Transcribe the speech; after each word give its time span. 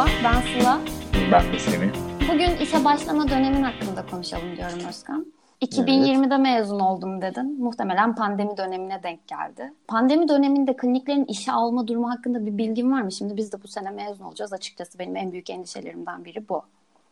Merhaba, 0.00 0.20
ben 0.24 0.60
Sıla. 0.60 0.80
Ben 1.32 1.52
de 1.52 1.58
Semih. 1.58 1.90
Bugün 2.32 2.56
işe 2.56 2.84
başlama 2.84 3.28
dönemin 3.28 3.62
hakkında 3.62 4.06
konuşalım 4.06 4.56
diyorum 4.56 4.88
Özkan. 4.88 5.26
2020'de 5.62 6.34
evet. 6.34 6.40
mezun 6.40 6.80
oldum 6.80 7.22
dedin. 7.22 7.62
Muhtemelen 7.62 8.14
pandemi 8.14 8.56
dönemine 8.56 9.02
denk 9.02 9.28
geldi. 9.28 9.72
Pandemi 9.88 10.28
döneminde 10.28 10.76
kliniklerin 10.76 11.24
işe 11.24 11.52
alma 11.52 11.88
durumu 11.88 12.10
hakkında 12.10 12.46
bir 12.46 12.58
bilgin 12.58 12.92
var 12.92 13.02
mı? 13.02 13.12
Şimdi 13.12 13.36
biz 13.36 13.52
de 13.52 13.62
bu 13.62 13.68
sene 13.68 13.90
mezun 13.90 14.24
olacağız. 14.24 14.52
Açıkçası 14.52 14.98
benim 14.98 15.16
en 15.16 15.32
büyük 15.32 15.50
endişelerimden 15.50 16.24
biri 16.24 16.48
bu. 16.48 16.62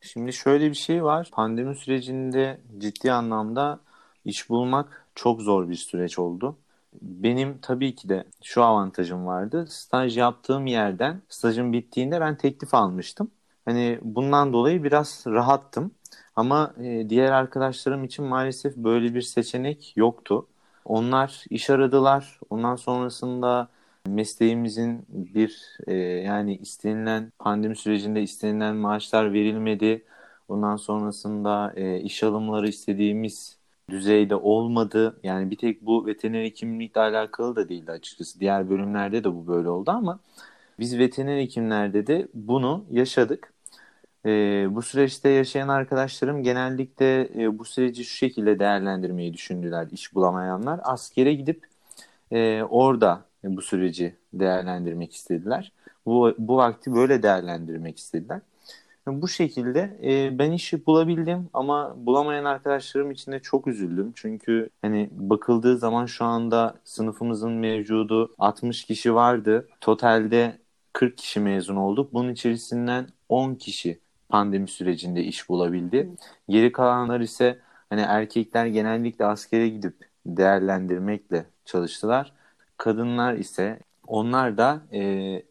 Şimdi 0.01 0.33
şöyle 0.33 0.71
bir 0.71 0.77
şey 0.77 1.05
var. 1.05 1.29
Pandemi 1.33 1.77
sürecinde 1.77 2.61
ciddi 2.79 3.13
anlamda 3.13 3.81
iş 4.25 4.49
bulmak 4.51 5.07
çok 5.15 5.43
zor 5.43 5.69
bir 5.69 5.75
süreç 5.75 6.19
oldu. 6.19 6.57
Benim 7.03 7.59
tabii 7.63 7.95
ki 7.95 8.09
de 8.09 8.25
şu 8.43 8.65
avantajım 8.65 9.27
vardı. 9.27 9.67
Staj 9.69 10.19
yaptığım 10.19 10.67
yerden 10.67 11.23
stajım 11.29 11.73
bittiğinde 11.73 12.21
ben 12.21 12.37
teklif 12.37 12.75
almıştım. 12.75 13.31
Hani 13.65 13.99
bundan 14.03 14.53
dolayı 14.53 14.85
biraz 14.85 15.25
rahattım. 15.27 15.91
Ama 16.37 16.75
e, 16.83 17.11
diğer 17.11 17.33
arkadaşlarım 17.33 18.05
için 18.05 18.25
maalesef 18.25 18.77
böyle 18.77 19.15
bir 19.15 19.23
seçenek 19.23 19.93
yoktu. 19.97 20.47
Onlar 20.85 21.45
iş 21.51 21.71
aradılar. 21.71 22.41
Ondan 22.51 22.77
sonrasında 22.77 23.69
mesleğimizin 24.07 25.07
bir 25.09 25.79
e, 25.87 25.95
yani 25.95 26.57
istenilen 26.57 27.33
pandemi 27.39 27.77
sürecinde 27.77 28.23
istenilen 28.23 28.77
maaşlar 28.77 29.33
verilmedi. 29.33 30.05
Ondan 30.49 30.77
sonrasında 30.77 31.73
e, 31.77 32.01
iş 32.01 32.23
alımları 32.23 32.69
istediğimiz 32.69 33.59
düzeyde 33.91 34.35
olmadı. 34.37 35.21
Yani 35.23 35.51
bir 35.51 35.57
tek 35.57 35.87
bu 35.87 36.07
veteriner 36.07 36.45
hekimlikle 36.45 37.01
alakalı 37.01 37.57
da 37.57 37.69
değildi 37.69 37.93
açıkçası. 37.93 38.41
Diğer 38.41 38.71
bölümlerde 38.71 39.25
de 39.25 39.35
bu 39.35 39.47
böyle 39.47 39.69
oldu 39.69 39.91
ama 39.91 40.21
biz 40.79 40.99
veteriner 40.99 41.39
hekimlerde 41.39 42.07
de 42.07 42.29
bunu 42.35 42.85
yaşadık. 42.91 43.53
E, 44.27 44.31
bu 44.71 44.83
süreçte 44.83 45.29
yaşayan 45.29 45.69
arkadaşlarım 45.69 46.43
genellikle 46.43 47.29
e, 47.43 47.59
bu 47.59 47.65
süreci 47.65 48.05
şu 48.05 48.17
şekilde 48.17 48.59
değerlendirmeyi 48.59 49.35
düşündüler 49.35 49.89
iş 49.93 50.15
bulamayanlar. 50.15 50.81
Askere 50.83 51.35
gidip 51.35 51.67
e, 52.33 52.63
orada 52.63 53.25
bu 53.45 53.63
süreci 53.63 54.17
değerlendirmek 54.33 55.15
istediler. 55.15 55.73
Bu, 56.07 56.35
bu 56.39 56.57
vakti 56.57 56.95
böyle 56.95 57.23
değerlendirmek 57.23 57.99
istediler. 57.99 58.41
Bu 59.09 59.29
şekilde 59.29 59.99
e, 60.05 60.39
ben 60.39 60.53
işi 60.53 60.87
bulabildim 60.87 61.49
ama 61.55 61.95
bulamayan 62.07 62.45
arkadaşlarım 62.45 63.11
için 63.11 63.33
de 63.33 63.41
çok 63.41 63.67
üzüldüm. 63.67 64.13
Çünkü 64.15 64.71
hani 64.83 65.09
bakıldığı 65.13 65.79
zaman 65.79 66.07
şu 66.07 66.25
anda 66.25 66.75
sınıfımızın 66.85 67.53
mevcudu 67.53 68.35
60 68.39 68.85
kişi 68.85 69.15
vardı. 69.15 69.69
Totalde 69.81 70.59
40 70.93 71.19
kişi 71.19 71.41
mezun 71.41 71.77
olduk. 71.77 72.13
Bunun 72.13 72.33
içerisinden 72.33 73.09
10 73.29 73.55
kişi 73.55 73.99
pandemi 74.29 74.69
sürecinde 74.69 75.25
iş 75.25 75.49
bulabildi. 75.49 76.11
Geri 76.49 76.73
kalanlar 76.73 77.21
ise 77.21 77.59
hani 77.91 78.01
erkekler 78.01 78.67
genellikle 78.67 79.25
askere 79.25 79.69
gidip 79.69 79.95
değerlendirmekle 80.27 81.47
çalıştılar. 81.65 82.33
Kadınlar 82.77 83.35
ise 83.35 83.81
onlar 84.07 84.59
da 84.59 84.81
e, 84.93 85.01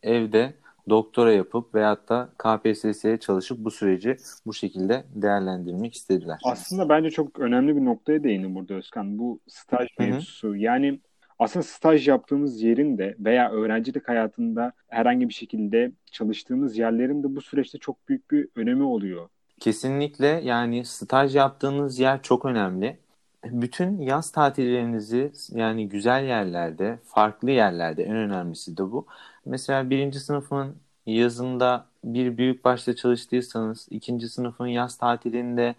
evde 0.03 0.53
doktora 0.89 1.31
yapıp 1.31 1.75
veyahut 1.75 2.09
da 2.09 2.30
KPSS'ye 2.38 3.17
çalışıp 3.17 3.57
bu 3.57 3.71
süreci 3.71 4.17
bu 4.45 4.53
şekilde 4.53 5.03
değerlendirmek 5.16 5.93
istediler. 5.93 6.39
Aslında 6.43 6.89
bence 6.89 7.09
çok 7.11 7.39
önemli 7.39 7.75
bir 7.75 7.85
noktaya 7.85 8.23
değindi 8.23 8.55
burada 8.55 8.73
Özkan. 8.73 9.19
Bu 9.19 9.39
staj 9.47 9.88
mevzusu. 9.99 10.55
Yani 10.55 10.99
aslında 11.39 11.63
staj 11.63 12.08
yaptığımız 12.08 12.61
yerin 12.61 12.97
de 12.97 13.15
veya 13.19 13.52
öğrencilik 13.52 14.09
hayatında 14.09 14.71
herhangi 14.88 15.30
bir 15.30 15.33
şekilde 15.33 15.92
çalıştığımız 16.11 16.77
yerlerin 16.77 17.23
de 17.23 17.36
bu 17.36 17.42
süreçte 17.42 17.77
çok 17.77 18.09
büyük 18.09 18.31
bir 18.31 18.47
önemi 18.55 18.83
oluyor. 18.83 19.30
Kesinlikle 19.59 20.27
yani 20.27 20.86
staj 20.86 21.36
yaptığınız 21.36 21.99
yer 21.99 22.21
çok 22.21 22.45
önemli. 22.45 22.97
Bütün 23.45 24.02
yaz 24.02 24.31
tatillerinizi 24.31 25.31
yani 25.52 25.89
güzel 25.89 26.23
yerlerde, 26.23 26.99
farklı 27.03 27.52
yerlerde 27.52 28.03
en 28.03 28.15
önemlisi 28.15 28.77
de 28.77 28.92
bu. 28.92 29.05
Mesela 29.47 29.89
birinci 29.89 30.19
sınıfın 30.19 30.75
yazında 31.05 31.85
bir 32.03 32.37
büyük 32.37 32.63
başta 32.65 32.95
çalıştıysanız, 32.95 33.87
ikinci 33.91 34.30
sınıfın 34.30 34.67
yaz 34.67 34.97
tatilinde 34.97 35.75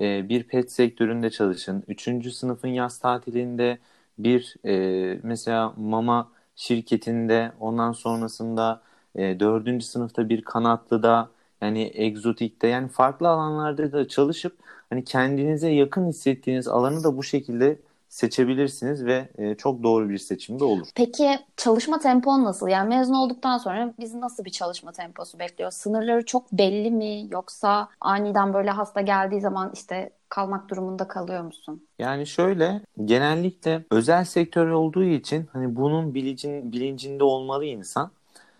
e, 0.00 0.28
bir 0.28 0.42
pet 0.44 0.72
sektöründe 0.72 1.30
çalışın. 1.30 1.84
Üçüncü 1.88 2.30
sınıfın 2.32 2.68
yaz 2.68 2.98
tatilinde 2.98 3.78
bir 4.18 4.56
e, 4.66 5.20
mesela 5.22 5.74
mama 5.76 6.32
şirketinde 6.56 7.52
ondan 7.60 7.92
sonrasında 7.92 8.82
e, 9.16 9.40
dördüncü 9.40 9.86
sınıfta 9.86 10.28
bir 10.28 10.42
kanatlıda 10.42 11.30
yani 11.60 11.90
egzotikte 11.94 12.68
yani 12.68 12.88
farklı 12.88 13.28
alanlarda 13.28 13.92
da 13.92 14.08
çalışıp 14.08 14.56
hani 14.90 15.04
kendinize 15.04 15.68
yakın 15.70 16.08
hissettiğiniz 16.08 16.68
alanı 16.68 17.04
da 17.04 17.16
bu 17.16 17.22
şekilde 17.22 17.78
seçebilirsiniz 18.12 19.04
ve 19.04 19.28
e, 19.38 19.54
çok 19.54 19.82
doğru 19.82 20.08
bir 20.08 20.18
seçim 20.18 20.60
de 20.60 20.64
olur. 20.64 20.86
Peki 20.94 21.38
çalışma 21.56 21.98
tempon 21.98 22.44
nasıl? 22.44 22.68
Yani 22.68 22.88
mezun 22.88 23.14
olduktan 23.14 23.58
sonra 23.58 23.94
bizi 24.00 24.20
nasıl 24.20 24.44
bir 24.44 24.50
çalışma 24.50 24.92
temposu 24.92 25.38
bekliyor? 25.38 25.70
Sınırları 25.70 26.24
çok 26.26 26.52
belli 26.52 26.90
mi? 26.90 27.26
Yoksa 27.30 27.88
aniden 28.00 28.54
böyle 28.54 28.70
hasta 28.70 29.00
geldiği 29.00 29.40
zaman 29.40 29.70
işte 29.74 30.10
kalmak 30.28 30.68
durumunda 30.68 31.08
kalıyor 31.08 31.42
musun? 31.42 31.86
Yani 31.98 32.26
şöyle 32.26 32.80
genellikle 33.04 33.84
özel 33.90 34.24
sektör 34.24 34.70
olduğu 34.70 35.04
için 35.04 35.46
hani 35.52 35.76
bunun 35.76 36.14
bilincin, 36.14 36.72
bilincinde 36.72 37.24
olmalı 37.24 37.64
insan. 37.64 38.10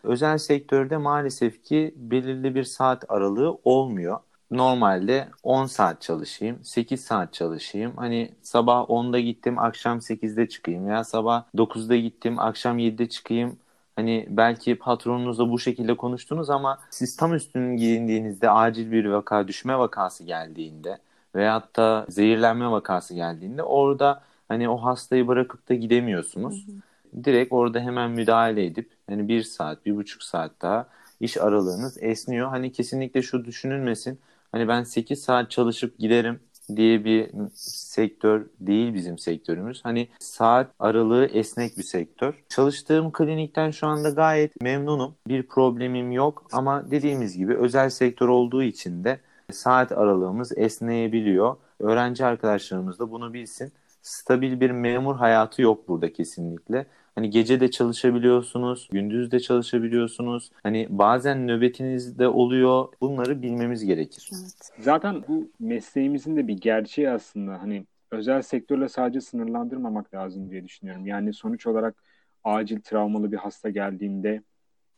Özel 0.04 0.38
sektörde 0.38 0.96
maalesef 0.96 1.64
ki 1.64 1.94
belirli 1.96 2.54
bir 2.54 2.64
saat 2.64 3.04
aralığı 3.08 3.58
olmuyor 3.64 4.18
normalde 4.52 5.28
10 5.42 5.66
saat 5.66 6.00
çalışayım, 6.00 6.58
8 6.62 7.04
saat 7.04 7.32
çalışayım. 7.32 7.92
Hani 7.96 8.30
sabah 8.42 8.90
10'da 8.90 9.20
gittim, 9.20 9.58
akşam 9.58 9.98
8'de 9.98 10.48
çıkayım 10.48 10.86
veya 10.86 11.04
sabah 11.04 11.44
9'da 11.56 11.96
gittim, 11.96 12.38
akşam 12.38 12.78
7'de 12.78 13.08
çıkayım. 13.08 13.58
Hani 13.96 14.26
belki 14.30 14.74
patronunuzla 14.74 15.50
bu 15.50 15.58
şekilde 15.58 15.96
konuştunuz 15.96 16.50
ama 16.50 16.78
siz 16.90 17.16
tam 17.16 17.34
üstünün 17.34 17.76
giyindiğinizde 17.76 18.50
acil 18.50 18.92
bir 18.92 19.04
vaka, 19.04 19.48
düşme 19.48 19.78
vakası 19.78 20.24
geldiğinde 20.24 20.98
veyahut 21.34 21.76
da 21.76 22.06
zehirlenme 22.08 22.70
vakası 22.70 23.14
geldiğinde 23.14 23.62
orada 23.62 24.22
hani 24.48 24.68
o 24.68 24.76
hastayı 24.76 25.28
bırakıp 25.28 25.68
da 25.68 25.74
gidemiyorsunuz. 25.74 26.66
Hı 26.66 26.72
hı. 26.72 27.24
Direkt 27.24 27.52
orada 27.52 27.80
hemen 27.80 28.10
müdahale 28.10 28.66
edip 28.66 28.90
hani 29.08 29.28
bir 29.28 29.42
saat, 29.42 29.86
bir 29.86 29.96
buçuk 29.96 30.22
saat 30.22 30.50
daha 30.62 30.86
iş 31.20 31.36
aralığınız 31.36 32.02
esniyor. 32.02 32.48
Hani 32.48 32.72
kesinlikle 32.72 33.22
şu 33.22 33.44
düşünülmesin 33.44 34.18
hani 34.52 34.68
ben 34.68 34.82
8 34.82 35.22
saat 35.22 35.50
çalışıp 35.50 35.98
giderim 35.98 36.40
diye 36.76 37.04
bir 37.04 37.30
sektör 37.54 38.46
değil 38.60 38.94
bizim 38.94 39.18
sektörümüz. 39.18 39.84
Hani 39.84 40.08
saat 40.18 40.70
aralığı 40.78 41.26
esnek 41.26 41.78
bir 41.78 41.82
sektör. 41.82 42.44
Çalıştığım 42.48 43.12
klinikten 43.12 43.70
şu 43.70 43.86
anda 43.86 44.10
gayet 44.10 44.60
memnunum. 44.60 45.14
Bir 45.28 45.42
problemim 45.42 46.12
yok 46.12 46.46
ama 46.52 46.90
dediğimiz 46.90 47.36
gibi 47.36 47.56
özel 47.56 47.90
sektör 47.90 48.28
olduğu 48.28 48.62
için 48.62 49.04
de 49.04 49.20
saat 49.52 49.92
aralığımız 49.92 50.58
esneyebiliyor. 50.58 51.56
Öğrenci 51.80 52.24
arkadaşlarımız 52.24 52.98
da 52.98 53.10
bunu 53.10 53.32
bilsin. 53.34 53.72
Stabil 54.02 54.60
bir 54.60 54.70
memur 54.70 55.16
hayatı 55.16 55.62
yok 55.62 55.88
burada 55.88 56.12
kesinlikle. 56.12 56.86
Hani 57.14 57.30
gece 57.30 57.60
de 57.60 57.70
çalışabiliyorsunuz, 57.70 58.88
gündüz 58.92 59.32
de 59.32 59.40
çalışabiliyorsunuz. 59.40 60.50
Hani 60.62 60.86
bazen 60.90 61.48
nöbetiniz 61.48 62.18
de 62.18 62.28
oluyor. 62.28 62.88
Bunları 63.00 63.42
bilmemiz 63.42 63.84
gerekir. 63.84 64.30
Evet. 64.32 64.72
Zaten 64.78 65.24
bu 65.28 65.50
mesleğimizin 65.60 66.36
de 66.36 66.48
bir 66.48 66.58
gerçeği 66.58 67.10
aslında. 67.10 67.62
Hani 67.62 67.86
özel 68.10 68.42
sektörle 68.42 68.88
sadece 68.88 69.20
sınırlandırmamak 69.20 70.14
lazım 70.14 70.50
diye 70.50 70.64
düşünüyorum. 70.64 71.06
Yani 71.06 71.32
sonuç 71.32 71.66
olarak 71.66 72.02
acil 72.44 72.80
travmalı 72.80 73.32
bir 73.32 73.36
hasta 73.36 73.70
geldiğinde 73.70 74.42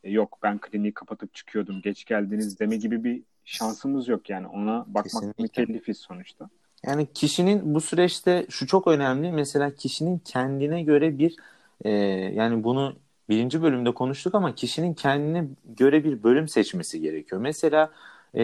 e, 0.05 0.11
yok 0.11 0.39
ben 0.43 0.59
kliniği 0.59 0.95
kapatıp 0.95 1.35
çıkıyordum 1.35 1.81
geç 1.83 2.05
geldiniz 2.05 2.61
deme 2.61 2.77
gibi 2.77 3.05
bir 3.05 3.23
şansımız 3.45 4.09
yok 4.09 4.31
yani 4.31 4.47
ona 4.47 4.85
bakmak 4.87 5.05
Kesinlikle. 5.05 5.43
mükellefiz 5.43 5.99
sonuçta. 5.99 6.49
Yani 6.87 7.07
kişinin 7.15 7.75
bu 7.75 7.81
süreçte 7.81 8.47
şu 8.49 8.67
çok 8.67 8.87
önemli 8.87 9.33
mesela 9.33 9.75
kişinin 9.75 10.19
kendine 10.19 10.83
göre 10.83 11.19
bir 11.19 11.37
e, 11.85 11.91
yani 12.35 12.65
bunu 12.65 12.97
birinci 13.29 13.63
bölümde 13.63 13.95
konuştuk 13.95 14.35
ama 14.35 14.55
kişinin 14.55 14.95
kendine 14.95 15.45
göre 15.77 16.05
bir 16.05 16.23
bölüm 16.23 16.49
seçmesi 16.49 17.01
gerekiyor. 17.01 17.41
Mesela 17.41 17.91
e, 18.35 18.43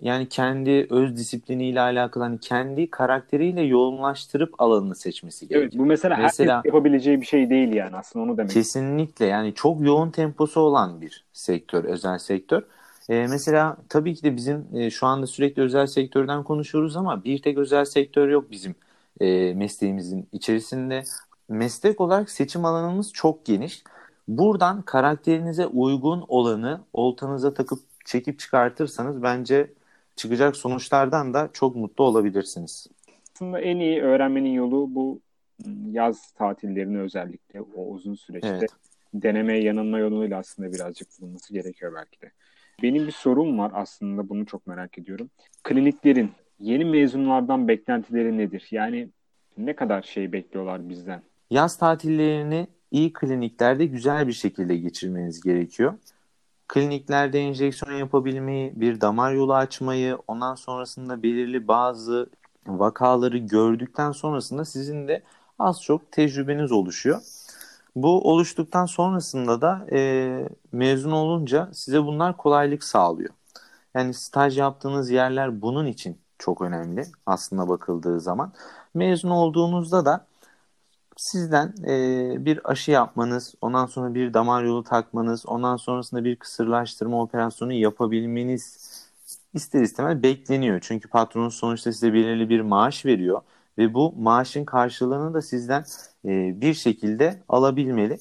yani 0.00 0.28
kendi 0.28 0.86
öz 0.90 1.16
disipliniyle 1.16 1.80
alakalı 1.80 2.24
hani 2.24 2.40
kendi 2.40 2.90
karakteriyle 2.90 3.62
yoğunlaştırıp 3.62 4.60
alanını 4.60 4.94
seçmesi 4.94 5.48
gerekiyor. 5.48 5.62
Evet 5.62 5.78
bu 5.78 5.86
mesela, 5.86 6.16
mesela 6.16 6.56
herkes 6.56 6.68
yapabileceği 6.68 7.20
bir 7.20 7.26
şey 7.26 7.50
değil 7.50 7.72
yani 7.72 7.96
aslında 7.96 8.24
onu 8.24 8.36
demek. 8.36 8.50
Kesinlikle 8.50 9.26
yani 9.26 9.54
çok 9.54 9.80
yoğun 9.80 10.10
temposu 10.10 10.60
olan 10.60 11.00
bir 11.00 11.24
sektör 11.32 11.84
özel 11.84 12.18
sektör. 12.18 12.62
E, 13.08 13.26
mesela 13.30 13.76
tabii 13.88 14.14
ki 14.14 14.22
de 14.22 14.36
bizim 14.36 14.66
e, 14.74 14.90
şu 14.90 15.06
anda 15.06 15.26
sürekli 15.26 15.62
özel 15.62 15.86
sektörden 15.86 16.42
konuşuyoruz 16.42 16.96
ama 16.96 17.24
bir 17.24 17.42
tek 17.42 17.58
özel 17.58 17.84
sektör 17.84 18.28
yok 18.28 18.50
bizim 18.50 18.74
e, 19.20 19.54
mesleğimizin 19.54 20.28
içerisinde 20.32 21.02
meslek 21.48 22.00
olarak 22.00 22.30
seçim 22.30 22.64
alanımız 22.64 23.12
çok 23.12 23.44
geniş. 23.44 23.82
Buradan 24.28 24.82
karakterinize 24.82 25.66
uygun 25.66 26.24
olanı 26.28 26.80
oltanıza 26.92 27.54
takıp 27.54 27.78
çekip 28.04 28.38
çıkartırsanız 28.38 29.22
bence 29.22 29.70
çıkacak 30.16 30.56
sonuçlardan 30.56 31.34
da 31.34 31.50
çok 31.52 31.76
mutlu 31.76 32.04
olabilirsiniz. 32.04 32.86
Aslında 33.34 33.60
en 33.60 33.76
iyi 33.76 34.02
öğrenmenin 34.02 34.52
yolu 34.52 34.94
bu 34.94 35.20
yaz 35.90 36.32
tatillerini 36.32 37.00
özellikle 37.00 37.60
o 37.60 37.86
uzun 37.86 38.14
süreçte 38.14 38.48
evet. 38.48 38.70
deneme 39.14 39.58
yanılma 39.58 39.98
yoluyla 39.98 40.38
aslında 40.38 40.72
birazcık 40.72 41.08
bulunması 41.20 41.52
gerekiyor 41.52 41.92
belki 41.94 42.20
de. 42.20 42.30
Benim 42.82 43.06
bir 43.06 43.12
sorum 43.12 43.58
var 43.58 43.70
aslında 43.74 44.28
bunu 44.28 44.46
çok 44.46 44.66
merak 44.66 44.98
ediyorum. 44.98 45.30
Kliniklerin 45.62 46.30
yeni 46.60 46.84
mezunlardan 46.84 47.68
beklentileri 47.68 48.38
nedir? 48.38 48.68
Yani 48.70 49.08
ne 49.58 49.76
kadar 49.76 50.02
şey 50.02 50.32
bekliyorlar 50.32 50.88
bizden? 50.88 51.22
Yaz 51.50 51.76
tatillerini 51.78 52.68
iyi 52.90 53.12
kliniklerde 53.12 53.86
güzel 53.86 54.28
bir 54.28 54.32
şekilde 54.32 54.76
geçirmeniz 54.76 55.40
gerekiyor. 55.40 55.94
Kliniklerde 56.68 57.40
enjeksiyon 57.40 57.98
yapabilmeyi, 57.98 58.72
bir 58.80 59.00
damar 59.00 59.32
yolu 59.32 59.54
açmayı, 59.54 60.18
ondan 60.26 60.54
sonrasında 60.54 61.22
belirli 61.22 61.68
bazı 61.68 62.30
vakaları 62.66 63.38
gördükten 63.38 64.12
sonrasında 64.12 64.64
sizin 64.64 65.08
de 65.08 65.22
az 65.58 65.82
çok 65.82 66.12
tecrübeniz 66.12 66.72
oluşuyor. 66.72 67.20
Bu 67.96 68.30
oluştuktan 68.30 68.86
sonrasında 68.86 69.60
da 69.60 69.86
e, 69.92 70.48
mezun 70.72 71.10
olunca 71.10 71.70
size 71.72 72.04
bunlar 72.04 72.36
kolaylık 72.36 72.84
sağlıyor. 72.84 73.30
Yani 73.94 74.14
staj 74.14 74.58
yaptığınız 74.58 75.10
yerler 75.10 75.62
bunun 75.62 75.86
için 75.86 76.18
çok 76.38 76.62
önemli 76.62 77.06
aslında 77.26 77.68
bakıldığı 77.68 78.20
zaman. 78.20 78.52
Mezun 78.94 79.30
olduğunuzda 79.30 80.04
da 80.04 80.26
sizden 81.16 81.74
e, 81.88 82.44
bir 82.44 82.70
aşı 82.70 82.90
yapmanız, 82.90 83.54
ondan 83.60 83.86
sonra 83.86 84.14
bir 84.14 84.34
damar 84.34 84.64
yolu 84.64 84.84
takmanız, 84.84 85.46
ondan 85.46 85.76
sonrasında 85.76 86.24
bir 86.24 86.36
kısırlaştırma 86.36 87.22
operasyonu 87.22 87.72
yapabilmeniz 87.72 88.78
ister 89.54 89.82
istemez 89.82 90.22
bekleniyor. 90.22 90.78
Çünkü 90.82 91.08
patronun 91.08 91.48
sonuçta 91.48 91.92
size 91.92 92.12
belirli 92.12 92.48
bir 92.48 92.60
maaş 92.60 93.06
veriyor 93.06 93.40
ve 93.78 93.94
bu 93.94 94.12
maaşın 94.18 94.64
karşılığını 94.64 95.34
da 95.34 95.42
sizden 95.42 95.84
e, 96.24 96.60
bir 96.60 96.74
şekilde 96.74 97.42
alabilmeli. 97.48 98.18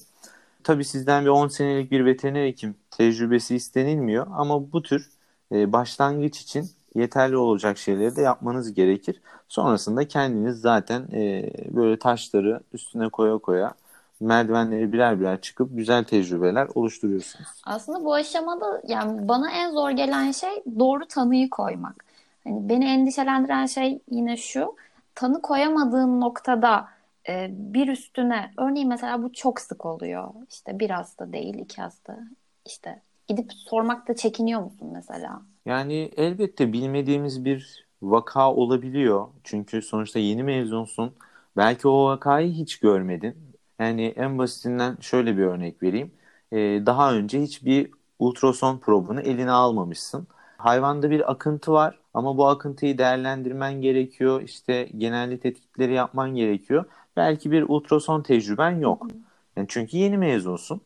Tabii 0.63 0.85
sizden 0.85 1.23
bir 1.25 1.29
10 1.29 1.47
senelik 1.47 1.91
bir 1.91 2.05
veteriner 2.05 2.45
hekim 2.45 2.75
tecrübesi 2.91 3.55
istenilmiyor 3.55 4.27
ama 4.31 4.71
bu 4.71 4.81
tür 4.81 5.09
e, 5.51 5.73
başlangıç 5.73 6.41
için 6.41 6.69
yeterli 6.95 7.37
olacak 7.37 7.77
şeyleri 7.77 8.15
de 8.15 8.21
yapmanız 8.21 8.73
gerekir. 8.73 9.21
Sonrasında 9.47 10.07
kendiniz 10.07 10.61
zaten 10.61 11.07
e, 11.13 11.51
böyle 11.75 11.99
taşları 11.99 12.59
üstüne 12.73 13.09
koya 13.09 13.37
koya 13.37 13.73
merdivenleri 14.19 14.93
birer 14.93 15.19
birer 15.19 15.41
çıkıp 15.41 15.69
güzel 15.71 16.03
tecrübeler 16.03 16.67
oluşturuyorsunuz. 16.75 17.47
Aslında 17.63 18.05
bu 18.05 18.13
aşamada 18.13 18.81
yani 18.87 19.27
bana 19.27 19.51
en 19.51 19.71
zor 19.71 19.89
gelen 19.89 20.31
şey 20.31 20.63
doğru 20.79 21.05
tanıyı 21.05 21.49
koymak. 21.49 22.05
Hani 22.43 22.69
beni 22.69 22.85
endişelendiren 22.85 23.65
şey 23.65 23.99
yine 24.11 24.37
şu. 24.37 24.75
Tanı 25.15 25.41
koyamadığın 25.41 26.21
noktada 26.21 26.87
e, 27.29 27.47
bir 27.51 27.87
üstüne 27.87 28.51
örneğin 28.57 28.89
mesela 28.89 29.23
bu 29.23 29.33
çok 29.33 29.59
sık 29.61 29.85
oluyor. 29.85 30.29
İşte 30.49 30.79
bir 30.79 30.89
hasta 30.89 31.33
değil 31.33 31.53
iki 31.59 31.81
hasta. 31.81 32.17
İşte 32.65 33.01
gidip 33.27 33.53
sormakta 33.53 34.15
çekiniyor 34.15 34.61
musun 34.61 34.89
mesela? 34.93 35.41
Yani 35.65 36.11
elbette 36.17 36.73
bilmediğimiz 36.73 37.45
bir 37.45 37.85
vaka 38.01 38.51
olabiliyor. 38.53 39.27
Çünkü 39.43 39.81
sonuçta 39.81 40.19
yeni 40.19 40.43
mezunsun. 40.43 41.13
Belki 41.57 41.87
o 41.87 42.05
vakayı 42.05 42.51
hiç 42.53 42.79
görmedin. 42.79 43.35
Yani 43.79 44.13
en 44.15 44.37
basitinden 44.37 44.97
şöyle 45.01 45.37
bir 45.37 45.43
örnek 45.43 45.83
vereyim. 45.83 46.11
Ee, 46.51 46.57
daha 46.85 47.13
önce 47.13 47.41
hiçbir 47.41 47.91
ultrason 48.19 48.77
probunu 48.77 49.21
eline 49.21 49.51
almamışsın. 49.51 50.27
Hayvanda 50.57 51.09
bir 51.09 51.31
akıntı 51.31 51.71
var 51.71 51.99
ama 52.13 52.37
bu 52.37 52.47
akıntıyı 52.47 52.97
değerlendirmen 52.97 53.81
gerekiyor. 53.81 54.41
İşte 54.41 54.89
genelli 54.97 55.39
tetkikleri 55.39 55.93
yapman 55.93 56.35
gerekiyor. 56.35 56.85
Belki 57.17 57.51
bir 57.51 57.65
ultrason 57.67 58.21
tecrüben 58.21 58.71
yok. 58.71 59.07
Yani 59.57 59.65
çünkü 59.69 59.97
yeni 59.97 60.17
mezunsun. 60.17 60.81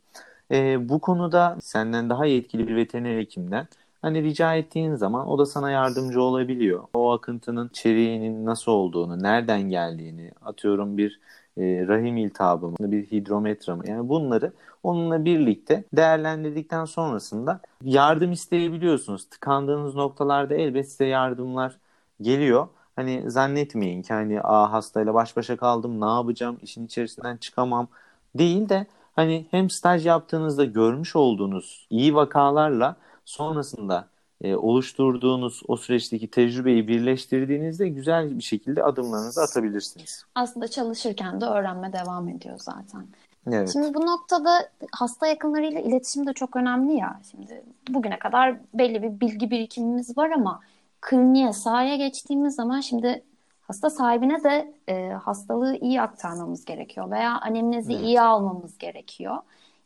Ee, 0.52 0.90
bu 0.90 1.00
konuda 1.00 1.58
senden 1.62 2.10
daha 2.10 2.26
yetkili 2.26 2.68
bir 2.68 2.76
veteriner 2.76 3.18
hekimden 3.18 3.68
Hani 4.02 4.24
rica 4.24 4.56
ettiğin 4.56 4.96
zaman 4.96 5.28
o 5.28 5.40
da 5.40 5.46
sana 5.46 5.72
yardımcı 5.72 6.22
olabiliyor. 6.22 6.84
O 6.94 7.12
akıntının 7.12 7.70
içeriğinin 7.70 8.46
nasıl 8.46 8.72
olduğunu, 8.72 9.24
nereden 9.24 9.62
geldiğini, 9.62 10.32
atıyorum 10.42 10.98
bir 10.98 11.20
e, 11.58 11.88
rahim 11.88 12.18
iltihabı 12.18 12.68
mı, 12.68 12.76
bir 12.80 13.06
hidrometre 13.12 13.76
mi? 13.76 13.90
Yani 13.90 14.10
bunları 14.10 14.54
onunla 14.84 15.26
birlikte 15.26 15.84
değerlendirdikten 15.94 16.86
sonrasında 16.86 17.60
yardım 17.84 18.32
isteyebiliyorsunuz. 18.32 19.30
Tıkandığınız 19.30 19.96
noktalarda 19.96 20.56
elbet 20.56 20.90
size 20.92 21.06
yardımlar 21.06 21.78
geliyor. 22.22 22.68
Hani 22.96 23.32
zannetmeyin 23.32 24.02
ki 24.02 24.14
hani 24.14 24.42
Aa, 24.42 24.72
hastayla 24.72 25.14
baş 25.14 25.38
başa 25.38 25.58
kaldım 25.58 26.02
ne 26.02 26.06
yapacağım 26.06 26.58
işin 26.62 26.86
içerisinden 26.86 27.38
çıkamam 27.38 27.88
değil 28.36 28.70
de 28.70 28.88
hani 29.16 29.46
hem 29.52 29.70
staj 29.70 30.06
yaptığınızda 30.06 30.66
görmüş 30.66 31.16
olduğunuz 31.16 31.88
iyi 31.90 32.16
vakalarla 32.16 32.96
sonrasında 33.30 34.08
e, 34.42 34.56
oluşturduğunuz 34.56 35.62
o 35.68 35.78
süreçteki 35.78 36.32
tecrübeyi 36.32 36.88
birleştirdiğinizde 36.88 37.90
güzel 37.90 38.38
bir 38.38 38.44
şekilde 38.44 38.84
adımlarınızı 38.84 39.42
atabilirsiniz. 39.42 40.24
Aslında 40.36 40.68
çalışırken 40.68 41.42
de 41.42 41.46
öğrenme 41.46 41.94
devam 41.94 42.30
ediyor 42.30 42.60
zaten. 42.60 43.08
Evet. 43.48 43.70
Şimdi 43.74 43.94
bu 43.94 44.06
noktada 44.06 44.70
hasta 44.92 45.28
yakınlarıyla 45.28 45.80
iletişim 45.80 46.28
de 46.28 46.34
çok 46.34 46.56
önemli 46.56 46.94
ya. 46.94 47.22
Şimdi 47.32 47.64
bugüne 47.90 48.20
kadar 48.20 48.58
belli 48.74 49.04
bir 49.04 49.20
bilgi 49.20 49.52
birikimimiz 49.52 50.18
var 50.18 50.32
ama 50.32 50.60
kliniğe, 51.02 51.54
sahaya 51.54 51.96
geçtiğimiz 51.96 52.56
zaman 52.56 52.80
şimdi 52.80 53.24
hasta 53.62 53.90
sahibine 53.90 54.44
de 54.44 54.74
e, 54.88 55.10
hastalığı 55.10 55.76
iyi 55.76 56.02
aktarmamız 56.02 56.66
gerekiyor 56.66 57.12
veya 57.12 57.40
anemnezi 57.40 57.94
evet. 57.94 58.04
iyi 58.04 58.22
almamız 58.22 58.78
gerekiyor. 58.78 59.38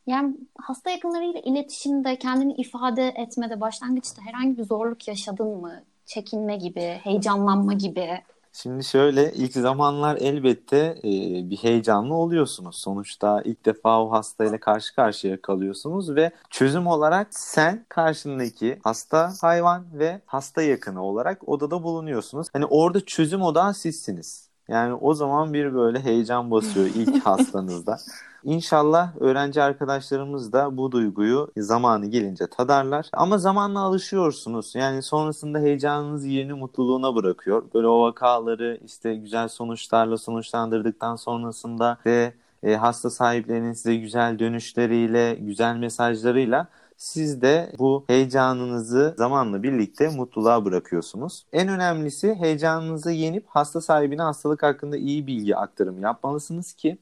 Yani 0.08 0.38
hasta 0.60 0.90
yakınlarıyla 0.90 1.40
iletişimde, 1.40 2.20
kendini 2.20 2.54
ifade 2.54 3.08
etmede 3.08 3.62
başlangıçta 3.62 4.22
herhangi 4.22 4.58
bir 4.58 4.64
zorluk 4.64 5.08
yaşadın 5.08 5.48
mı? 5.48 5.84
Çekinme 6.06 6.58
gibi, 6.58 7.00
heyecanlanma 7.04 7.74
gibi. 7.74 8.22
Şimdi 8.54 8.84
şöyle 8.84 9.34
ilk 9.34 9.54
zamanlar 9.54 10.18
elbette 10.18 10.78
e, 10.78 11.10
bir 11.50 11.58
heyecanlı 11.58 12.14
oluyorsunuz. 12.14 12.76
Sonuçta 12.76 13.42
ilk 13.46 13.66
defa 13.66 14.04
o 14.04 14.12
hastayla 14.12 14.60
karşı 14.60 14.96
karşıya 14.96 15.42
kalıyorsunuz 15.42 16.16
ve 16.16 16.32
çözüm 16.50 16.88
olarak 16.88 17.28
sen 17.32 17.86
karşındaki 17.90 18.80
hasta 18.84 19.34
hayvan 19.42 19.86
ve 19.94 20.22
hasta 20.26 20.62
yakını 20.62 21.04
olarak 21.04 21.50
odada 21.50 21.84
bulunuyorsunuz. 21.84 22.48
Hani 22.54 22.66
orada 22.66 23.06
çözüm 23.06 23.42
odağı 23.42 23.74
sizsiniz. 23.74 24.53
Yani 24.68 24.94
o 24.94 25.14
zaman 25.14 25.54
bir 25.54 25.74
böyle 25.74 26.00
heyecan 26.00 26.52
basıyor 26.52 26.86
ilk 26.96 27.26
hastanızda. 27.26 27.98
İnşallah 28.44 29.10
öğrenci 29.20 29.62
arkadaşlarımız 29.64 30.54
da 30.54 30.78
bu 30.78 30.92
duyguyu 30.92 31.52
zamanı 31.58 32.06
gelince 32.06 32.48
tadarlar. 32.48 33.10
Ama 33.14 33.38
zamanla 33.38 33.80
alışıyorsunuz. 33.80 34.76
Yani 34.76 35.02
sonrasında 35.02 35.60
heyecanınız 35.60 36.26
yerini 36.26 36.54
mutluluğuna 36.54 37.16
bırakıyor. 37.16 37.64
Böyle 37.74 37.88
o 37.88 38.02
vakaları 38.02 38.80
işte 38.86 39.16
güzel 39.16 39.48
sonuçlarla 39.48 40.18
sonuçlandırdıktan 40.18 41.16
sonrasında 41.16 41.98
ve 42.06 42.34
e, 42.64 42.76
hasta 42.76 43.10
sahiplerinin 43.10 43.74
size 43.74 43.96
güzel 43.96 44.40
dönüşleriyle, 44.40 45.38
güzel 45.40 45.76
mesajlarıyla 45.76 46.68
siz 46.98 47.42
de 47.42 47.72
bu 47.80 48.06
heyecanınızı 48.08 49.16
zamanla 49.18 49.64
birlikte 49.64 50.10
mutluluğa 50.10 50.66
bırakıyorsunuz. 50.66 51.46
En 51.54 51.68
önemlisi 51.70 52.36
heyecanınızı 52.36 53.12
yenip 53.12 53.46
hasta 53.48 53.82
sahibine 53.82 54.22
hastalık 54.22 54.64
hakkında 54.64 54.98
iyi 54.98 55.28
bilgi 55.28 55.56
aktarımı 55.56 56.02
yapmalısınız 56.02 56.74
ki 56.74 56.98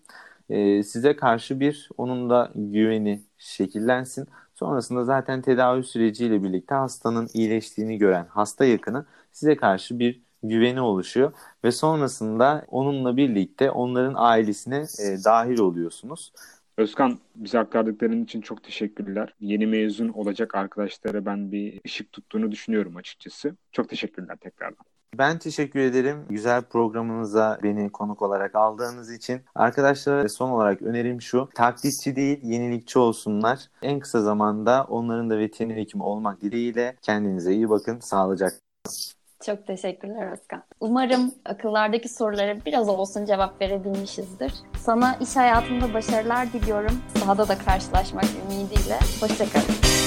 e, 0.49 0.83
size 0.83 1.15
karşı 1.15 1.59
bir 1.59 1.89
onun 1.97 2.29
da 2.29 2.51
güveni 2.55 3.23
şekillensin. 3.37 4.27
Sonrasında 4.55 5.03
zaten 5.05 5.41
tedavi 5.41 5.83
süreciyle 5.83 6.43
birlikte 6.43 6.75
hastanın 6.75 7.29
iyileştiğini 7.33 7.97
gören 7.97 8.25
hasta 8.29 8.65
yakını 8.65 9.05
size 9.31 9.55
karşı 9.55 9.99
bir 9.99 10.21
güveni 10.43 10.81
oluşuyor 10.81 11.33
ve 11.63 11.71
sonrasında 11.71 12.65
onunla 12.67 13.17
birlikte 13.17 13.71
onların 13.71 14.13
ailesine 14.17 14.77
e, 14.99 15.23
dahil 15.23 15.59
oluyorsunuz. 15.59 16.33
Özkan 16.81 17.19
bize 17.35 17.59
aktardıkların 17.59 18.23
için 18.23 18.41
çok 18.41 18.63
teşekkürler. 18.63 19.33
Yeni 19.39 19.67
mezun 19.67 20.09
olacak 20.09 20.55
arkadaşlara 20.55 21.25
ben 21.25 21.51
bir 21.51 21.81
ışık 21.85 22.11
tuttuğunu 22.11 22.51
düşünüyorum 22.51 22.95
açıkçası. 22.95 23.55
Çok 23.71 23.89
teşekkürler 23.89 24.37
tekrardan. 24.37 24.85
Ben 25.17 25.39
teşekkür 25.39 25.79
ederim. 25.79 26.25
Güzel 26.29 26.61
programınıza 26.61 27.59
beni 27.63 27.91
konuk 27.91 28.21
olarak 28.21 28.55
aldığınız 28.55 29.11
için. 29.11 29.41
Arkadaşlara 29.55 30.29
son 30.29 30.49
olarak 30.49 30.81
önerim 30.81 31.21
şu. 31.21 31.49
Taklitçi 31.55 32.15
değil, 32.15 32.39
yenilikçi 32.43 32.99
olsunlar. 32.99 33.59
En 33.81 33.99
kısa 33.99 34.21
zamanda 34.21 34.85
onların 34.89 35.29
da 35.29 35.37
veteriner 35.37 35.75
hekimi 35.75 36.03
olmak 36.03 36.41
dileğiyle 36.41 36.95
kendinize 37.01 37.53
iyi 37.53 37.69
bakın. 37.69 37.99
Sağlıcakla. 37.99 38.57
Çok 39.45 39.67
teşekkürler 39.67 40.31
Özkan. 40.31 40.63
Umarım 40.79 41.31
akıllardaki 41.45 42.09
sorulara 42.09 42.65
biraz 42.65 42.89
olsun 42.89 43.25
cevap 43.25 43.61
verebilmişizdir. 43.61 44.53
Sana 44.77 45.15
iş 45.21 45.35
hayatında 45.35 45.93
başarılar 45.93 46.53
diliyorum. 46.53 47.01
Sahada 47.17 47.47
da 47.47 47.57
karşılaşmak 47.57 48.25
ümidiyle. 48.25 48.99
Hoşçakalın. 49.21 50.00